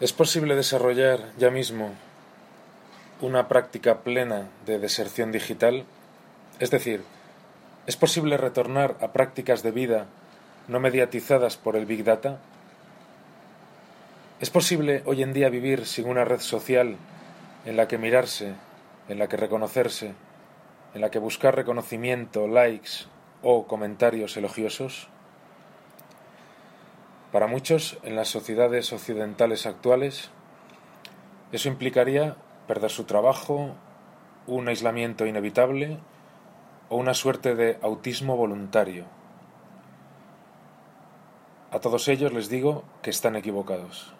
¿Es 0.00 0.12
posible 0.12 0.54
desarrollar 0.54 1.32
ya 1.38 1.50
mismo 1.50 1.90
una 3.20 3.48
práctica 3.48 4.02
plena 4.02 4.48
de 4.64 4.78
deserción 4.78 5.32
digital? 5.32 5.86
Es 6.60 6.70
decir, 6.70 7.02
¿es 7.88 7.96
posible 7.96 8.36
retornar 8.36 8.94
a 9.00 9.12
prácticas 9.12 9.64
de 9.64 9.72
vida 9.72 10.06
no 10.68 10.78
mediatizadas 10.78 11.56
por 11.56 11.74
el 11.74 11.84
Big 11.84 12.04
Data? 12.04 12.38
¿Es 14.38 14.50
posible 14.50 15.02
hoy 15.04 15.24
en 15.24 15.32
día 15.32 15.48
vivir 15.48 15.84
sin 15.84 16.06
una 16.06 16.24
red 16.24 16.38
social 16.38 16.96
en 17.64 17.76
la 17.76 17.88
que 17.88 17.98
mirarse, 17.98 18.54
en 19.08 19.18
la 19.18 19.28
que 19.28 19.36
reconocerse, 19.36 20.14
en 20.94 21.00
la 21.00 21.10
que 21.10 21.18
buscar 21.18 21.56
reconocimiento, 21.56 22.46
likes 22.46 23.06
o 23.42 23.66
comentarios 23.66 24.36
elogiosos? 24.36 25.08
Para 27.32 27.46
muchos, 27.46 27.98
en 28.04 28.16
las 28.16 28.28
sociedades 28.28 28.90
occidentales 28.92 29.66
actuales, 29.66 30.30
eso 31.52 31.68
implicaría 31.68 32.36
perder 32.66 32.90
su 32.90 33.04
trabajo, 33.04 33.74
un 34.46 34.68
aislamiento 34.68 35.26
inevitable 35.26 35.98
o 36.88 36.96
una 36.96 37.12
suerte 37.12 37.54
de 37.54 37.78
autismo 37.82 38.36
voluntario. 38.36 39.04
A 41.70 41.80
todos 41.80 42.08
ellos 42.08 42.32
les 42.32 42.48
digo 42.48 42.84
que 43.02 43.10
están 43.10 43.36
equivocados. 43.36 44.14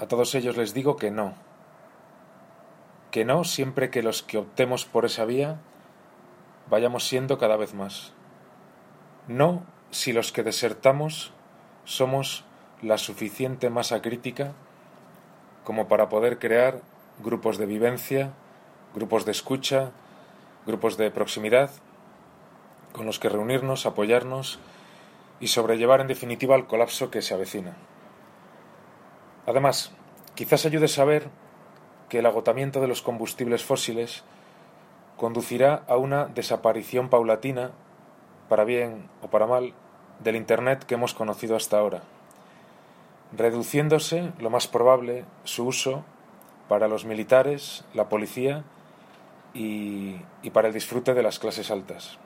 A 0.00 0.06
todos 0.06 0.34
ellos 0.34 0.56
les 0.56 0.74
digo 0.74 0.96
que 0.96 1.12
no. 1.12 1.34
Que 3.12 3.24
no 3.24 3.44
siempre 3.44 3.88
que 3.88 4.02
los 4.02 4.24
que 4.24 4.38
optemos 4.38 4.84
por 4.84 5.04
esa 5.04 5.24
vía 5.24 5.60
vayamos 6.68 7.06
siendo 7.06 7.38
cada 7.38 7.56
vez 7.56 7.72
más. 7.72 8.12
No 9.28 9.62
si 9.90 10.12
los 10.12 10.32
que 10.32 10.42
desertamos 10.42 11.32
somos 11.84 12.44
la 12.82 12.98
suficiente 12.98 13.70
masa 13.70 14.02
crítica 14.02 14.52
como 15.64 15.88
para 15.88 16.08
poder 16.08 16.38
crear 16.38 16.80
grupos 17.22 17.58
de 17.58 17.66
vivencia, 17.66 18.32
grupos 18.94 19.24
de 19.24 19.32
escucha, 19.32 19.90
grupos 20.66 20.96
de 20.96 21.10
proximidad, 21.10 21.70
con 22.92 23.06
los 23.06 23.18
que 23.18 23.28
reunirnos, 23.28 23.86
apoyarnos 23.86 24.58
y 25.40 25.48
sobrellevar 25.48 26.00
en 26.00 26.06
definitiva 26.06 26.56
el 26.56 26.66
colapso 26.66 27.10
que 27.10 27.22
se 27.22 27.34
avecina. 27.34 27.76
Además, 29.46 29.92
quizás 30.34 30.66
ayude 30.66 30.88
saber 30.88 31.28
que 32.08 32.20
el 32.20 32.26
agotamiento 32.26 32.80
de 32.80 32.88
los 32.88 33.02
combustibles 33.02 33.64
fósiles 33.64 34.24
conducirá 35.16 35.84
a 35.88 35.96
una 35.96 36.26
desaparición 36.26 37.08
paulatina, 37.08 37.72
para 38.48 38.64
bien 38.64 39.08
o 39.22 39.28
para 39.28 39.46
mal, 39.46 39.74
del 40.20 40.36
Internet 40.36 40.84
que 40.84 40.94
hemos 40.94 41.14
conocido 41.14 41.56
hasta 41.56 41.78
ahora, 41.78 42.02
reduciéndose, 43.32 44.32
lo 44.38 44.50
más 44.50 44.66
probable, 44.68 45.24
su 45.44 45.66
uso 45.66 46.04
para 46.68 46.88
los 46.88 47.04
militares, 47.04 47.84
la 47.94 48.08
policía 48.08 48.64
y, 49.54 50.18
para 50.52 50.68
el 50.68 50.74
disfrute 50.74 51.14
de 51.14 51.22
las 51.22 51.38
clases 51.38 51.70
altas. 51.70 52.18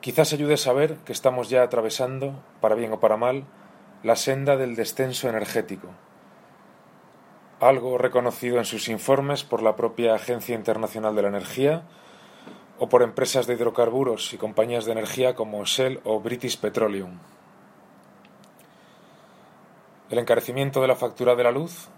Quizás 0.00 0.32
ayude 0.32 0.54
a 0.54 0.58
saber 0.58 0.96
que 0.98 1.12
estamos 1.12 1.48
ya 1.48 1.62
atravesando, 1.62 2.40
para 2.60 2.74
bien 2.74 2.92
o 2.92 3.00
para 3.00 3.16
mal, 3.16 3.44
la 4.02 4.16
senda 4.16 4.56
del 4.56 4.76
descenso 4.76 5.28
energético, 5.28 5.88
algo 7.60 7.98
reconocido 7.98 8.58
en 8.58 8.64
sus 8.64 8.88
informes 8.88 9.42
por 9.42 9.62
la 9.62 9.74
propia 9.74 10.14
Agencia 10.14 10.54
Internacional 10.54 11.16
de 11.16 11.22
la 11.22 11.28
Energía, 11.28 11.82
o 12.78 12.88
por 12.88 13.02
empresas 13.02 13.46
de 13.46 13.54
hidrocarburos 13.54 14.32
y 14.32 14.38
compañías 14.38 14.84
de 14.84 14.92
energía 14.92 15.34
como 15.34 15.64
Shell 15.64 16.00
o 16.04 16.20
British 16.20 16.58
Petroleum. 16.58 17.18
El 20.10 20.18
encarecimiento 20.18 20.80
de 20.80 20.88
la 20.88 20.96
factura 20.96 21.34
de 21.34 21.44
la 21.44 21.50
luz, 21.50 21.88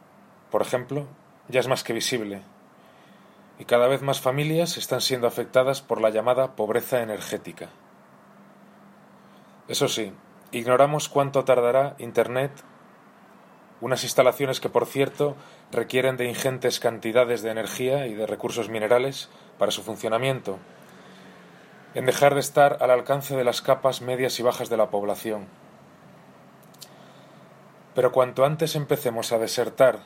por 0.50 0.62
ejemplo, 0.62 1.06
ya 1.48 1.60
es 1.60 1.68
más 1.68 1.84
que 1.84 1.92
visible, 1.92 2.42
y 3.58 3.64
cada 3.64 3.88
vez 3.88 4.02
más 4.02 4.20
familias 4.20 4.76
están 4.76 5.00
siendo 5.00 5.26
afectadas 5.26 5.82
por 5.82 6.00
la 6.00 6.10
llamada 6.10 6.54
pobreza 6.54 7.02
energética. 7.02 7.68
Eso 9.66 9.88
sí, 9.88 10.12
ignoramos 10.52 11.08
cuánto 11.08 11.44
tardará 11.44 11.96
Internet, 11.98 12.52
unas 13.80 14.02
instalaciones 14.04 14.60
que, 14.60 14.68
por 14.68 14.86
cierto, 14.86 15.36
requieren 15.70 16.16
de 16.16 16.28
ingentes 16.28 16.80
cantidades 16.80 17.42
de 17.42 17.50
energía 17.50 18.06
y 18.06 18.14
de 18.14 18.26
recursos 18.26 18.68
minerales 18.68 19.28
para 19.58 19.70
su 19.70 19.82
funcionamiento, 19.82 20.58
en 21.94 22.06
dejar 22.06 22.34
de 22.34 22.40
estar 22.40 22.78
al 22.80 22.90
alcance 22.90 23.36
de 23.36 23.44
las 23.44 23.62
capas 23.62 24.02
medias 24.02 24.38
y 24.38 24.42
bajas 24.42 24.68
de 24.68 24.76
la 24.76 24.90
población. 24.90 25.46
Pero 27.94 28.12
cuanto 28.12 28.44
antes 28.44 28.76
empecemos 28.76 29.32
a 29.32 29.38
desertar 29.38 30.00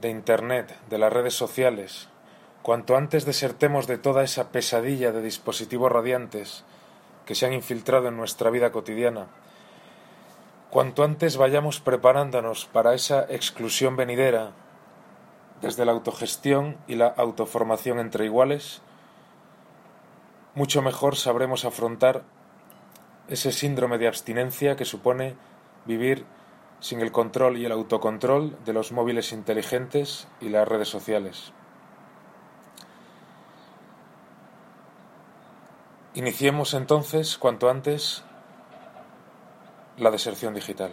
de 0.00 0.10
Internet, 0.10 0.76
de 0.88 0.98
las 0.98 1.12
redes 1.12 1.34
sociales, 1.34 2.08
cuanto 2.62 2.96
antes 2.96 3.24
desertemos 3.24 3.86
de 3.86 3.98
toda 3.98 4.22
esa 4.22 4.50
pesadilla 4.50 5.10
de 5.10 5.22
dispositivos 5.22 5.90
radiantes 5.90 6.64
que 7.26 7.34
se 7.34 7.46
han 7.46 7.52
infiltrado 7.52 8.08
en 8.08 8.16
nuestra 8.16 8.50
vida 8.50 8.70
cotidiana, 8.70 9.26
cuanto 10.70 11.02
antes 11.02 11.36
vayamos 11.36 11.80
preparándonos 11.80 12.66
para 12.66 12.94
esa 12.94 13.26
exclusión 13.28 13.96
venidera 13.96 14.52
desde 15.60 15.84
la 15.84 15.92
autogestión 15.92 16.76
y 16.86 16.94
la 16.94 17.08
autoformación 17.08 17.98
entre 17.98 18.26
iguales, 18.26 18.82
mucho 20.58 20.82
mejor 20.82 21.14
sabremos 21.14 21.64
afrontar 21.64 22.24
ese 23.28 23.52
síndrome 23.52 23.96
de 23.96 24.08
abstinencia 24.08 24.74
que 24.74 24.84
supone 24.84 25.36
vivir 25.86 26.26
sin 26.80 27.00
el 27.00 27.12
control 27.12 27.58
y 27.58 27.64
el 27.64 27.70
autocontrol 27.70 28.58
de 28.64 28.72
los 28.72 28.90
móviles 28.90 29.30
inteligentes 29.30 30.26
y 30.40 30.48
las 30.48 30.66
redes 30.66 30.88
sociales. 30.88 31.52
Iniciemos 36.14 36.74
entonces, 36.74 37.38
cuanto 37.38 37.70
antes, 37.70 38.24
la 39.96 40.10
deserción 40.10 40.54
digital. 40.54 40.90